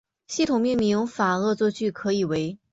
[0.27, 2.57] 系统命名法恶作剧可以为